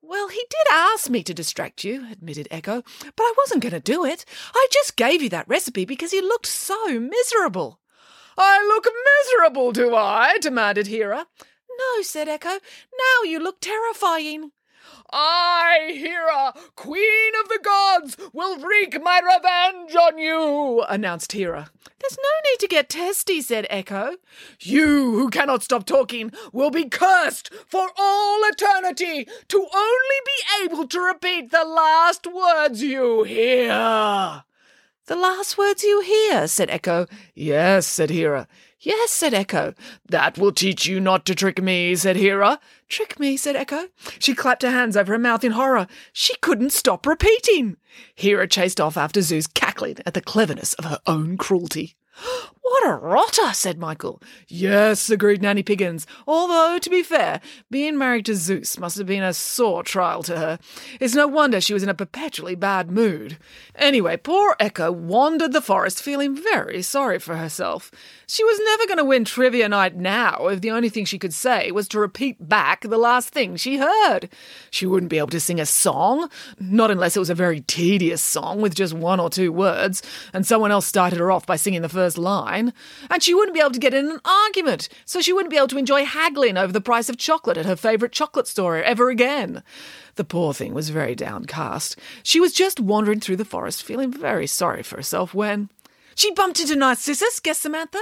Well, 0.00 0.28
he 0.28 0.44
did 0.50 0.72
ask 0.72 1.08
me 1.10 1.22
to 1.22 1.34
distract 1.34 1.84
you, 1.84 2.06
admitted 2.10 2.48
Echo, 2.50 2.82
but 3.02 3.22
I 3.22 3.34
wasn't 3.38 3.62
going 3.62 3.72
to 3.72 3.80
do 3.80 4.04
it. 4.04 4.24
I 4.54 4.66
just 4.72 4.96
gave 4.96 5.22
you 5.22 5.28
that 5.28 5.48
recipe 5.48 5.84
because 5.84 6.12
you 6.12 6.26
looked 6.26 6.46
so 6.46 6.98
miserable. 6.98 7.78
I 8.36 8.64
look 8.66 8.86
miserable, 9.22 9.72
do 9.72 9.94
I? 9.94 10.38
demanded 10.40 10.86
Hera. 10.88 11.26
No, 11.78 12.02
said 12.02 12.28
Echo. 12.28 12.48
Now 12.48 13.22
you 13.24 13.38
look 13.38 13.60
terrifying. 13.60 14.52
I, 15.12 15.92
Hera, 15.94 16.54
Queen 16.74 17.32
of 17.42 17.48
the 17.48 17.60
Gods, 17.62 18.16
will 18.32 18.58
wreak 18.58 19.00
my 19.02 19.20
revenge 19.20 19.94
on 19.94 20.18
you, 20.18 20.82
announced 20.88 21.32
Hera. 21.32 21.70
There's 22.00 22.16
no 22.16 22.50
need 22.50 22.58
to 22.60 22.66
get 22.66 22.88
testy, 22.88 23.42
said 23.42 23.66
Echo. 23.68 24.16
You, 24.60 25.12
who 25.12 25.30
cannot 25.30 25.62
stop 25.62 25.84
talking, 25.84 26.32
will 26.52 26.70
be 26.70 26.88
cursed 26.88 27.52
for 27.66 27.90
all 27.96 28.40
eternity 28.44 29.28
to 29.48 29.58
only 29.58 30.18
be 30.26 30.64
able 30.64 30.88
to 30.88 31.00
repeat 31.00 31.50
the 31.50 31.64
last 31.64 32.26
words 32.26 32.82
you 32.82 33.22
hear. 33.24 34.44
The 35.06 35.16
last 35.16 35.58
words 35.58 35.82
you 35.82 36.00
hear, 36.00 36.48
said 36.48 36.70
Echo. 36.70 37.06
Yes, 37.34 37.86
said 37.86 38.10
Hera. 38.10 38.48
Yes, 38.84 39.12
said 39.12 39.32
Echo. 39.32 39.74
That 40.08 40.36
will 40.36 40.50
teach 40.50 40.86
you 40.86 40.98
not 40.98 41.24
to 41.26 41.36
trick 41.36 41.62
me, 41.62 41.94
said 41.94 42.16
Hera. 42.16 42.58
Trick 42.88 43.20
me, 43.20 43.36
said 43.36 43.54
Echo. 43.54 43.86
She 44.18 44.34
clapped 44.34 44.62
her 44.62 44.72
hands 44.72 44.96
over 44.96 45.12
her 45.12 45.18
mouth 45.20 45.44
in 45.44 45.52
horror. 45.52 45.86
She 46.12 46.34
couldn't 46.38 46.72
stop 46.72 47.06
repeating. 47.06 47.76
Hera 48.16 48.48
chased 48.48 48.80
off 48.80 48.96
after 48.96 49.22
Zeus, 49.22 49.46
cackling 49.46 49.98
at 50.04 50.14
the 50.14 50.20
cleverness 50.20 50.74
of 50.74 50.84
her 50.84 50.98
own 51.06 51.36
cruelty. 51.36 51.94
What 52.64 52.88
a 52.88 52.94
rotter, 52.94 53.52
said 53.52 53.76
Michael. 53.76 54.22
Yes, 54.48 55.10
agreed 55.10 55.42
Nanny 55.42 55.62
Piggins. 55.62 56.06
Although, 56.26 56.78
to 56.78 56.88
be 56.88 57.02
fair, 57.02 57.42
being 57.70 57.98
married 57.98 58.24
to 58.26 58.34
Zeus 58.34 58.78
must 58.78 58.96
have 58.96 59.06
been 59.06 59.22
a 59.22 59.34
sore 59.34 59.82
trial 59.82 60.22
to 60.22 60.38
her. 60.38 60.58
It's 60.98 61.14
no 61.14 61.26
wonder 61.26 61.60
she 61.60 61.74
was 61.74 61.82
in 61.82 61.90
a 61.90 61.94
perpetually 61.94 62.54
bad 62.54 62.90
mood. 62.90 63.36
Anyway, 63.74 64.16
poor 64.16 64.56
Echo 64.58 64.90
wandered 64.90 65.52
the 65.52 65.60
forest 65.60 66.02
feeling 66.02 66.34
very 66.34 66.80
sorry 66.80 67.18
for 67.18 67.36
herself. 67.36 67.90
She 68.32 68.44
was 68.44 68.58
never 68.64 68.86
going 68.86 68.96
to 68.96 69.04
win 69.04 69.26
trivia 69.26 69.68
night 69.68 69.94
now 69.94 70.46
if 70.46 70.62
the 70.62 70.70
only 70.70 70.88
thing 70.88 71.04
she 71.04 71.18
could 71.18 71.34
say 71.34 71.70
was 71.70 71.86
to 71.88 72.00
repeat 72.00 72.48
back 72.48 72.80
the 72.80 72.96
last 72.96 73.28
thing 73.28 73.56
she 73.56 73.76
heard. 73.76 74.30
She 74.70 74.86
wouldn't 74.86 75.10
be 75.10 75.18
able 75.18 75.28
to 75.28 75.38
sing 75.38 75.60
a 75.60 75.66
song, 75.66 76.30
not 76.58 76.90
unless 76.90 77.14
it 77.14 77.18
was 77.18 77.28
a 77.28 77.34
very 77.34 77.60
tedious 77.60 78.22
song 78.22 78.62
with 78.62 78.74
just 78.74 78.94
one 78.94 79.20
or 79.20 79.28
two 79.28 79.52
words, 79.52 80.02
and 80.32 80.46
someone 80.46 80.70
else 80.70 80.86
started 80.86 81.18
her 81.18 81.30
off 81.30 81.44
by 81.44 81.56
singing 81.56 81.82
the 81.82 81.90
first 81.90 82.16
line. 82.16 82.72
And 83.10 83.22
she 83.22 83.34
wouldn't 83.34 83.52
be 83.52 83.60
able 83.60 83.72
to 83.72 83.78
get 83.78 83.92
in 83.92 84.10
an 84.10 84.20
argument, 84.24 84.88
so 85.04 85.20
she 85.20 85.34
wouldn't 85.34 85.50
be 85.50 85.58
able 85.58 85.68
to 85.68 85.76
enjoy 85.76 86.06
haggling 86.06 86.56
over 86.56 86.72
the 86.72 86.80
price 86.80 87.10
of 87.10 87.18
chocolate 87.18 87.58
at 87.58 87.66
her 87.66 87.76
favourite 87.76 88.12
chocolate 88.12 88.46
store 88.46 88.82
ever 88.82 89.10
again. 89.10 89.62
The 90.14 90.24
poor 90.24 90.54
thing 90.54 90.72
was 90.72 90.88
very 90.88 91.14
downcast. 91.14 91.98
She 92.22 92.40
was 92.40 92.54
just 92.54 92.80
wandering 92.80 93.20
through 93.20 93.36
the 93.36 93.44
forest, 93.44 93.82
feeling 93.82 94.10
very 94.10 94.46
sorry 94.46 94.82
for 94.82 94.96
herself 94.96 95.34
when. 95.34 95.68
She 96.14 96.32
bumped 96.32 96.60
into 96.60 96.76
Narcissus, 96.76 97.40
guess 97.40 97.58
Samantha. 97.60 98.00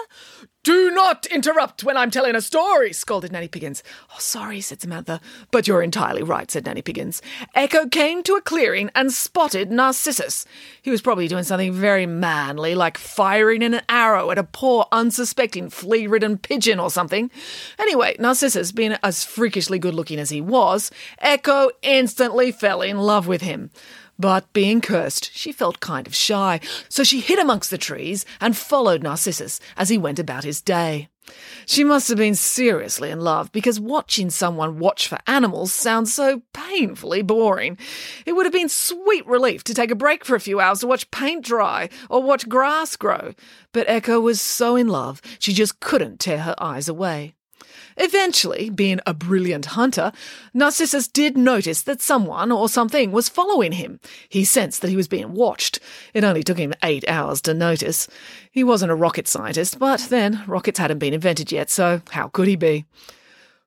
Do 0.62 0.90
not 0.90 1.25
interrupt 1.25 1.85
when 1.85 1.97
I'm 1.97 2.11
telling 2.11 2.35
a 2.35 2.43
story, 2.43 2.93
scolded 2.93 3.33
Nanny 3.33 3.49
Piggins. 3.49 3.83
Oh, 4.12 4.19
sorry, 4.19 4.61
said 4.61 4.83
Samantha. 4.83 5.19
But 5.50 5.67
you're 5.67 5.81
entirely 5.81 6.23
right, 6.23 6.50
said 6.50 6.67
Nanny 6.67 6.83
Piggins. 6.83 7.23
Echo 7.55 7.88
came 7.88 8.23
to 8.25 8.35
a 8.35 8.43
clearing 8.43 8.90
and 8.95 9.11
spotted 9.11 9.71
Narcissus. 9.71 10.45
He 10.83 10.90
was 10.90 11.00
probably 11.00 11.29
doing 11.29 11.45
something 11.45 11.73
very 11.73 12.05
manly, 12.05 12.75
like 12.75 12.99
firing 12.99 13.62
an 13.62 13.81
arrow 13.88 14.31
at 14.31 14.37
a 14.37 14.45
poor, 14.45 14.85
unsuspecting, 14.93 15.71
flea 15.71 16.07
ridden 16.07 16.37
pigeon 16.37 16.79
or 16.79 16.90
something. 16.90 17.31
Anyway, 17.79 18.17
Narcissus, 18.19 18.71
being 18.71 18.99
as 19.02 19.25
freakishly 19.25 19.79
good 19.79 19.95
looking 19.95 20.19
as 20.19 20.29
he 20.29 20.43
was, 20.43 20.90
Echo 21.21 21.71
instantly 21.81 22.52
fell 22.52 22.83
in 22.83 22.99
love 22.99 23.26
with 23.26 23.40
him. 23.40 23.71
But 24.21 24.52
being 24.52 24.83
cursed, 24.83 25.35
she 25.35 25.50
felt 25.50 25.81
kind 25.81 26.07
of 26.07 26.14
shy, 26.14 26.61
so 26.90 27.02
she 27.02 27.21
hid 27.21 27.38
amongst 27.38 27.71
the 27.71 27.79
trees 27.79 28.26
and 28.38 28.55
followed 28.55 29.02
Narcissus 29.02 29.61
as 29.79 29.88
he 29.88 29.97
went 29.97 30.19
about 30.19 30.45
his 30.45 30.50
day. 30.59 31.09
She 31.66 31.85
must 31.85 32.09
have 32.09 32.19
been 32.19 32.35
seriously 32.35 33.11
in 33.11 33.21
love 33.21 33.52
because 33.52 33.78
watching 33.78 34.30
someone 34.30 34.78
watch 34.78 35.07
for 35.07 35.19
animals 35.26 35.73
sounds 35.73 36.12
so 36.12 36.42
painfully 36.52 37.23
boring. 37.23 37.78
It 38.26 38.33
would 38.33 38.47
have 38.47 38.52
been 38.52 38.69
sweet 38.69 39.26
relief 39.26 39.62
to 39.64 39.75
take 39.75 39.90
a 39.90 39.95
break 39.95 40.25
for 40.25 40.35
a 40.35 40.40
few 40.40 40.61
hours 40.61 40.80
to 40.80 40.87
watch 40.87 41.11
paint 41.11 41.45
dry 41.45 41.88
or 42.09 42.23
watch 42.23 42.49
grass 42.49 42.97
grow. 42.97 43.35
But 43.73 43.88
Echo 43.88 44.21
was 44.21 44.40
so 44.40 44.76
in 44.76 44.88
love, 44.88 45.21
she 45.38 45.52
just 45.52 45.80
couldn't 45.80 46.21
tear 46.21 46.38
her 46.38 46.57
eyes 46.59 46.88
away. 46.88 47.35
Eventually, 48.02 48.71
being 48.71 48.99
a 49.07 49.12
brilliant 49.12 49.66
hunter, 49.66 50.11
Narcissus 50.54 51.07
did 51.07 51.37
notice 51.37 51.83
that 51.83 52.00
someone 52.00 52.50
or 52.50 52.66
something 52.66 53.12
was 53.12 53.28
following 53.28 53.73
him. 53.73 54.00
He 54.26 54.42
sensed 54.42 54.80
that 54.80 54.88
he 54.88 54.97
was 54.97 55.07
being 55.07 55.35
watched. 55.35 55.80
It 56.14 56.25
only 56.25 56.42
took 56.42 56.57
him 56.57 56.73
eight 56.83 57.07
hours 57.07 57.42
to 57.42 57.52
notice. 57.52 58.09
He 58.50 58.64
wasn't 58.64 58.90
a 58.90 58.95
rocket 58.95 59.28
scientist, 59.28 59.78
but 59.78 60.00
then 60.09 60.42
rockets 60.47 60.78
hadn't 60.78 60.99
been 60.99 61.12
invented 61.12 61.52
yet, 61.52 61.69
so 61.69 62.00
how 62.12 62.28
could 62.28 62.49
he 62.49 62.57
be? 62.57 62.87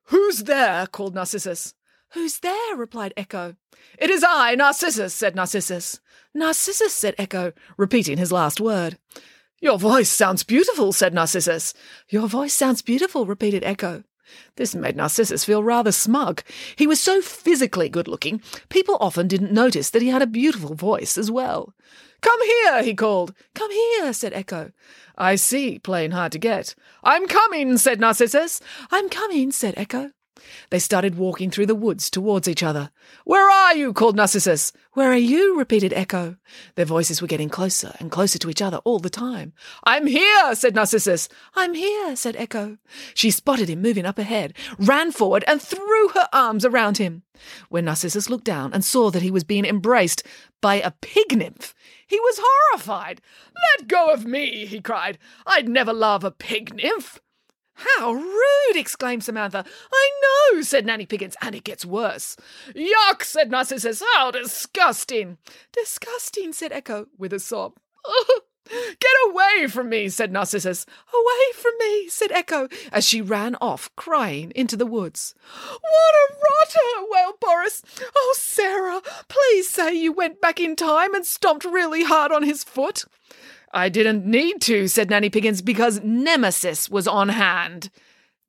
Who's 0.06 0.42
there? 0.42 0.88
called 0.88 1.14
Narcissus. 1.14 1.74
Who's 2.14 2.40
there? 2.40 2.76
replied 2.76 3.14
Echo. 3.16 3.54
It 4.00 4.10
is 4.10 4.24
I, 4.26 4.56
Narcissus, 4.56 5.14
said 5.14 5.36
Narcissus. 5.36 6.00
Narcissus, 6.34 6.92
said 6.92 7.14
Echo, 7.18 7.52
repeating 7.76 8.18
his 8.18 8.32
last 8.32 8.60
word. 8.60 8.98
Your 9.60 9.78
voice 9.78 10.10
sounds 10.10 10.42
beautiful, 10.42 10.92
said 10.92 11.14
Narcissus. 11.14 11.72
Your 12.08 12.26
voice 12.26 12.52
sounds 12.52 12.82
beautiful, 12.82 13.26
repeated 13.26 13.62
Echo. 13.62 14.02
This 14.56 14.74
made 14.74 14.96
Narcissus 14.96 15.44
feel 15.44 15.62
rather 15.62 15.92
smug. 15.92 16.42
He 16.76 16.86
was 16.86 17.00
so 17.00 17.20
physically 17.20 17.88
good 17.88 18.08
looking, 18.08 18.42
people 18.68 18.96
often 19.00 19.28
didn't 19.28 19.52
notice 19.52 19.90
that 19.90 20.02
he 20.02 20.08
had 20.08 20.22
a 20.22 20.26
beautiful 20.26 20.74
voice 20.74 21.16
as 21.18 21.30
well. 21.30 21.74
Come 22.20 22.42
here, 22.42 22.82
he 22.82 22.94
called. 22.94 23.34
Come 23.54 23.70
here, 23.70 24.12
said 24.12 24.32
Echo. 24.32 24.72
I 25.16 25.36
see, 25.36 25.78
playing 25.78 26.12
hard 26.12 26.32
to 26.32 26.38
get. 26.38 26.74
I'm 27.02 27.28
coming, 27.28 27.76
said 27.76 28.00
Narcissus. 28.00 28.60
I'm 28.90 29.08
coming, 29.08 29.52
said 29.52 29.74
Echo. 29.76 30.10
They 30.70 30.78
started 30.78 31.16
walking 31.16 31.50
through 31.50 31.66
the 31.66 31.74
woods 31.74 32.10
towards 32.10 32.48
each 32.48 32.62
other. 32.62 32.90
Where 33.24 33.48
are 33.50 33.74
you? 33.74 33.92
called 33.92 34.16
Narcissus. 34.16 34.72
Where 34.92 35.12
are 35.12 35.16
you? 35.16 35.56
repeated 35.58 35.92
Echo. 35.92 36.36
Their 36.74 36.84
voices 36.84 37.22
were 37.22 37.28
getting 37.28 37.48
closer 37.48 37.94
and 38.00 38.10
closer 38.10 38.38
to 38.38 38.50
each 38.50 38.62
other 38.62 38.78
all 38.78 38.98
the 38.98 39.10
time. 39.10 39.52
I'm 39.84 40.06
here, 40.06 40.54
said 40.54 40.74
Narcissus. 40.74 41.28
I'm 41.54 41.74
here, 41.74 42.16
said 42.16 42.36
Echo. 42.36 42.78
She 43.14 43.30
spotted 43.30 43.70
him 43.70 43.82
moving 43.82 44.06
up 44.06 44.18
ahead, 44.18 44.54
ran 44.78 45.12
forward, 45.12 45.44
and 45.46 45.62
threw 45.62 46.08
her 46.08 46.28
arms 46.32 46.64
around 46.64 46.98
him. 46.98 47.22
When 47.68 47.84
Narcissus 47.84 48.30
looked 48.30 48.44
down 48.44 48.72
and 48.72 48.84
saw 48.84 49.10
that 49.10 49.22
he 49.22 49.30
was 49.30 49.44
being 49.44 49.64
embraced 49.64 50.22
by 50.60 50.76
a 50.76 50.92
pig 50.92 51.36
nymph, 51.36 51.74
he 52.06 52.18
was 52.20 52.40
horrified. 52.42 53.20
Let 53.78 53.88
go 53.88 54.12
of 54.12 54.24
me, 54.24 54.66
he 54.66 54.80
cried. 54.80 55.18
I'd 55.46 55.68
never 55.68 55.92
love 55.92 56.24
a 56.24 56.30
pig 56.30 56.74
nymph. 56.74 57.20
How 57.74 58.12
rude! 58.12 58.76
exclaimed 58.76 59.24
Samantha. 59.24 59.64
I 59.92 60.10
know, 60.52 60.62
said 60.62 60.86
Nanny 60.86 61.06
Piggins, 61.06 61.36
and 61.40 61.54
it 61.54 61.64
gets 61.64 61.84
worse. 61.84 62.36
Yuck, 62.74 63.22
said 63.22 63.50
Narcissus. 63.50 64.02
How 64.14 64.30
disgusting! 64.30 65.38
Disgusting, 65.72 66.52
said 66.52 66.72
Echo, 66.72 67.06
with 67.18 67.32
a 67.32 67.40
sob. 67.40 67.74
Get 68.66 69.12
away 69.28 69.66
from 69.66 69.90
me, 69.90 70.08
said 70.08 70.32
Narcissus. 70.32 70.86
Away 71.12 71.52
from 71.54 71.72
me, 71.78 72.08
said 72.08 72.32
Echo, 72.32 72.68
as 72.90 73.04
she 73.04 73.20
ran 73.20 73.56
off, 73.60 73.90
crying, 73.94 74.52
into 74.54 74.76
the 74.76 74.86
woods. 74.86 75.34
What 75.80 76.14
a 76.14 76.34
rotter, 76.34 77.06
wailed 77.10 77.40
Boris. 77.40 77.82
Oh, 78.16 78.34
Sarah, 78.38 79.02
please 79.28 79.68
say 79.68 79.92
you 79.94 80.12
went 80.12 80.40
back 80.40 80.60
in 80.60 80.76
time 80.76 81.14
and 81.14 81.26
stomped 81.26 81.64
really 81.64 82.04
hard 82.04 82.32
on 82.32 82.42
his 82.42 82.64
foot. 82.64 83.04
I 83.74 83.88
didn't 83.88 84.24
need 84.24 84.60
to, 84.62 84.88
said 84.88 85.10
Nanny 85.10 85.28
Piggins, 85.28 85.60
because 85.60 86.00
Nemesis 86.02 86.88
was 86.88 87.08
on 87.08 87.28
hand. 87.28 87.90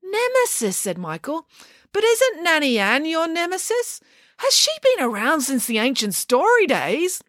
Nemesis, 0.04 0.78
said 0.78 0.98
Michael. 0.98 1.48
But 1.92 2.04
isn't 2.04 2.44
Nanny 2.44 2.78
Ann 2.78 3.06
your 3.06 3.28
nemesis? 3.28 4.02
Has 4.38 4.54
she 4.54 4.72
been 4.84 5.06
around 5.06 5.42
since 5.42 5.66
the 5.66 5.80
ancient 5.80 6.14
story 6.14 6.68
days? 6.68 7.24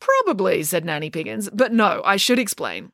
Probably, 0.00 0.62
said 0.62 0.84
Nanny 0.84 1.10
Piggins, 1.10 1.48
but 1.52 1.72
no, 1.72 2.02
I 2.04 2.16
should 2.16 2.38
explain. 2.38 2.92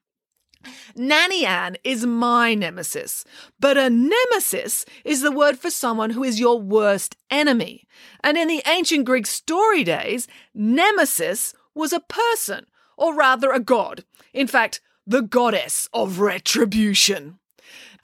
Nanny 0.96 1.44
Ann 1.44 1.76
is 1.84 2.06
my 2.06 2.54
nemesis, 2.54 3.24
but 3.60 3.76
a 3.76 3.90
nemesis 3.90 4.86
is 5.04 5.20
the 5.20 5.32
word 5.32 5.58
for 5.58 5.70
someone 5.70 6.10
who 6.10 6.24
is 6.24 6.40
your 6.40 6.60
worst 6.60 7.16
enemy. 7.30 7.86
And 8.22 8.36
in 8.36 8.48
the 8.48 8.62
ancient 8.66 9.04
Greek 9.04 9.26
story 9.26 9.84
days, 9.84 10.26
nemesis 10.54 11.54
was 11.74 11.92
a 11.92 12.00
person, 12.00 12.66
or 12.96 13.14
rather 13.14 13.52
a 13.52 13.60
god. 13.60 14.04
In 14.32 14.46
fact, 14.46 14.80
the 15.06 15.22
goddess 15.22 15.88
of 15.92 16.20
retribution 16.20 17.38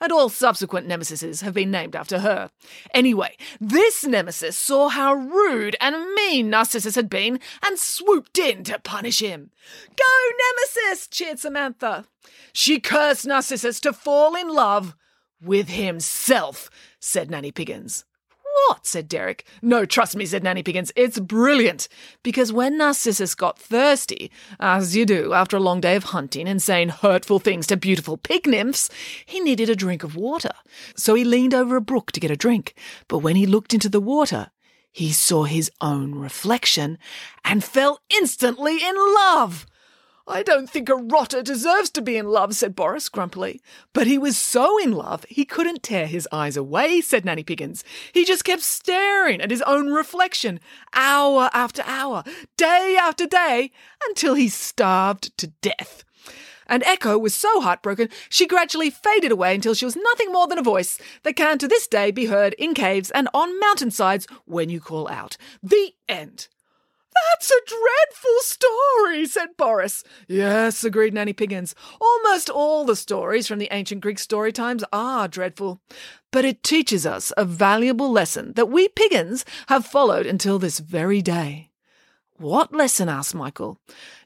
and 0.01 0.11
all 0.11 0.29
subsequent 0.29 0.87
nemesises 0.87 1.43
have 1.43 1.53
been 1.53 1.69
named 1.69 1.95
after 1.95 2.19
her. 2.19 2.49
Anyway, 2.93 3.37
this 3.61 4.03
nemesis 4.03 4.57
saw 4.57 4.89
how 4.89 5.13
rude 5.13 5.75
and 5.79 6.13
mean 6.15 6.49
Narcissus 6.49 6.95
had 6.95 7.09
been 7.09 7.39
and 7.63 7.77
swooped 7.77 8.37
in 8.39 8.63
to 8.63 8.79
punish 8.79 9.21
him. 9.21 9.51
Go, 9.95 10.03
Nemesis! 10.57 11.07
cheered 11.07 11.39
Samantha. 11.39 12.05
She 12.51 12.79
cursed 12.79 13.27
Narcissus 13.27 13.79
to 13.81 13.93
fall 13.93 14.35
in 14.35 14.49
love 14.49 14.95
with 15.41 15.69
himself, 15.69 16.69
said 16.99 17.29
Nanny 17.29 17.51
Piggins. 17.51 18.03
What? 18.67 18.85
said 18.85 19.07
Derek. 19.07 19.45
No, 19.61 19.85
trust 19.85 20.15
me, 20.15 20.25
said 20.25 20.43
Nanny 20.43 20.63
Piggins. 20.63 20.91
It's 20.95 21.19
brilliant. 21.19 21.87
Because 22.23 22.51
when 22.51 22.77
Narcissus 22.77 23.35
got 23.35 23.59
thirsty, 23.59 24.31
as 24.59 24.95
you 24.95 25.05
do 25.05 25.33
after 25.33 25.57
a 25.57 25.61
long 25.61 25.81
day 25.81 25.95
of 25.95 26.05
hunting 26.05 26.47
and 26.47 26.61
saying 26.61 26.89
hurtful 26.89 27.39
things 27.39 27.67
to 27.67 27.77
beautiful 27.77 28.17
pig 28.17 28.47
nymphs, 28.47 28.89
he 29.25 29.39
needed 29.39 29.69
a 29.69 29.75
drink 29.75 30.03
of 30.03 30.15
water. 30.15 30.51
So 30.95 31.15
he 31.15 31.23
leaned 31.23 31.53
over 31.53 31.75
a 31.75 31.81
brook 31.81 32.11
to 32.13 32.19
get 32.19 32.31
a 32.31 32.37
drink. 32.37 32.75
But 33.07 33.19
when 33.19 33.35
he 33.35 33.45
looked 33.45 33.73
into 33.73 33.89
the 33.89 34.01
water, 34.01 34.51
he 34.91 35.11
saw 35.11 35.43
his 35.43 35.71
own 35.79 36.15
reflection 36.15 36.97
and 37.45 37.63
fell 37.63 37.99
instantly 38.09 38.83
in 38.83 38.95
love. 38.95 39.65
I 40.27 40.43
don't 40.43 40.69
think 40.69 40.87
a 40.89 40.95
rotter 40.95 41.41
deserves 41.41 41.89
to 41.91 42.01
be 42.01 42.15
in 42.15 42.27
love, 42.27 42.55
said 42.55 42.75
Boris 42.75 43.09
grumpily. 43.09 43.61
But 43.93 44.07
he 44.07 44.17
was 44.17 44.37
so 44.37 44.77
in 44.77 44.91
love 44.91 45.25
he 45.29 45.45
couldn't 45.45 45.83
tear 45.83 46.07
his 46.07 46.27
eyes 46.31 46.55
away, 46.55 47.01
said 47.01 47.25
Nanny 47.25 47.43
Piggins. 47.43 47.83
He 48.13 48.23
just 48.23 48.45
kept 48.45 48.61
staring 48.61 49.41
at 49.41 49.51
his 49.51 49.61
own 49.63 49.91
reflection, 49.91 50.59
hour 50.93 51.49
after 51.53 51.81
hour, 51.85 52.23
day 52.57 52.97
after 52.99 53.25
day, 53.25 53.71
until 54.07 54.35
he 54.35 54.47
starved 54.47 55.35
to 55.37 55.47
death. 55.47 56.03
And 56.67 56.83
Echo 56.83 57.17
was 57.17 57.35
so 57.35 57.59
heartbroken 57.59 58.07
she 58.29 58.47
gradually 58.47 58.89
faded 58.89 59.31
away 59.31 59.53
until 59.55 59.73
she 59.73 59.83
was 59.83 59.97
nothing 59.97 60.31
more 60.31 60.47
than 60.47 60.57
a 60.57 60.63
voice 60.63 60.97
that 61.23 61.35
can 61.35 61.57
to 61.57 61.67
this 61.67 61.85
day 61.85 62.11
be 62.11 62.27
heard 62.27 62.53
in 62.53 62.73
caves 62.73 63.11
and 63.11 63.27
on 63.33 63.59
mountainsides 63.59 64.25
when 64.45 64.69
you 64.69 64.79
call 64.79 65.09
out. 65.09 65.35
The 65.61 65.93
end. 66.07 66.47
That's 67.13 67.51
a 67.51 67.61
dreadful 67.67 68.39
story, 68.41 69.25
said 69.25 69.57
Boris. 69.57 70.03
Yes, 70.27 70.83
agreed 70.83 71.13
Nanny 71.13 71.33
Piggins. 71.33 71.75
Almost 71.99 72.49
all 72.49 72.85
the 72.85 72.95
stories 72.95 73.47
from 73.47 73.59
the 73.59 73.69
ancient 73.71 74.01
Greek 74.01 74.19
story 74.19 74.51
times 74.51 74.83
are 74.93 75.27
dreadful. 75.27 75.81
But 76.31 76.45
it 76.45 76.63
teaches 76.63 77.05
us 77.05 77.33
a 77.35 77.45
valuable 77.45 78.11
lesson 78.11 78.53
that 78.53 78.69
we 78.69 78.87
Piggins 78.87 79.43
have 79.67 79.85
followed 79.85 80.25
until 80.25 80.59
this 80.59 80.79
very 80.79 81.21
day. 81.21 81.71
What 82.37 82.73
lesson? 82.73 83.07
asked 83.07 83.35
Michael. 83.35 83.77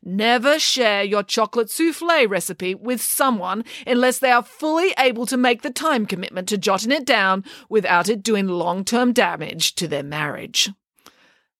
Never 0.01 0.57
share 0.57 1.03
your 1.03 1.21
chocolate 1.21 1.69
souffle 1.69 2.27
recipe 2.29 2.73
with 2.73 3.01
someone 3.01 3.65
unless 3.85 4.19
they 4.19 4.31
are 4.31 4.43
fully 4.43 4.93
able 4.97 5.25
to 5.25 5.35
make 5.35 5.63
the 5.63 5.69
time 5.69 6.05
commitment 6.05 6.47
to 6.47 6.57
jotting 6.57 6.93
it 6.93 7.05
down 7.05 7.43
without 7.67 8.07
it 8.07 8.23
doing 8.23 8.47
long 8.47 8.85
term 8.85 9.11
damage 9.11 9.75
to 9.75 9.87
their 9.87 10.03
marriage. 10.03 10.69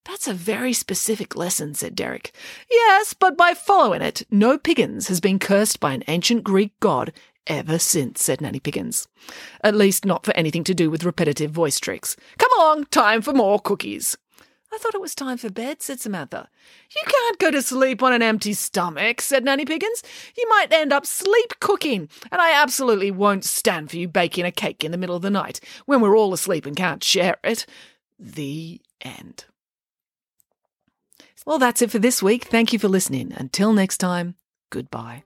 That's 0.05 0.27
a 0.27 0.33
very 0.33 0.71
specific 0.71 1.35
lesson, 1.35 1.73
said 1.73 1.95
Derek. 1.95 2.33
Yes, 2.69 3.13
but 3.13 3.35
by 3.35 3.53
following 3.53 4.01
it, 4.01 4.23
no 4.29 4.57
Piggins 4.57 5.07
has 5.07 5.19
been 5.19 5.39
cursed 5.39 5.79
by 5.79 5.93
an 5.93 6.03
ancient 6.07 6.43
Greek 6.43 6.79
god 6.79 7.11
ever 7.47 7.79
since, 7.79 8.23
said 8.23 8.39
Nanny 8.41 8.59
Piggins. 8.59 9.07
At 9.63 9.75
least 9.75 10.05
not 10.05 10.25
for 10.25 10.35
anything 10.35 10.63
to 10.65 10.75
do 10.75 10.89
with 10.89 11.03
repetitive 11.03 11.51
voice 11.51 11.79
tricks. 11.79 12.15
Come 12.37 12.51
along, 12.59 12.85
time 12.85 13.21
for 13.21 13.33
more 13.33 13.59
cookies. 13.59 14.15
I 14.73 14.77
thought 14.77 14.95
it 14.95 15.01
was 15.01 15.15
time 15.15 15.37
for 15.37 15.49
bed, 15.49 15.81
said 15.81 15.99
Samantha. 15.99 16.49
You 16.95 17.01
can't 17.07 17.39
go 17.39 17.49
to 17.51 17.61
sleep 17.61 18.03
on 18.03 18.13
an 18.13 18.21
empty 18.21 18.53
stomach, 18.53 19.21
said 19.21 19.45
Nanny 19.45 19.63
Piggins. 19.63 20.03
You 20.37 20.47
might 20.49 20.73
end 20.73 20.91
up 20.91 21.05
sleep 21.05 21.53
cooking, 21.59 22.09
and 22.31 22.41
I 22.41 22.61
absolutely 22.61 23.09
won't 23.09 23.45
stand 23.45 23.89
for 23.89 23.97
you 23.97 24.07
baking 24.07 24.45
a 24.45 24.51
cake 24.51 24.83
in 24.83 24.91
the 24.91 24.97
middle 24.97 25.15
of 25.15 25.21
the 25.21 25.29
night 25.29 25.61
when 25.85 26.01
we're 26.01 26.17
all 26.17 26.33
asleep 26.33 26.65
and 26.65 26.75
can't 26.75 27.03
share 27.03 27.37
it. 27.43 27.65
The 28.19 28.81
end. 29.01 29.45
Well, 31.45 31.59
that's 31.59 31.81
it 31.81 31.91
for 31.91 31.99
this 31.99 32.23
week. 32.23 32.45
Thank 32.45 32.73
you 32.73 32.79
for 32.79 32.87
listening. 32.87 33.31
Until 33.35 33.71
next 33.73 33.97
time, 33.97 34.35
goodbye. 34.71 35.23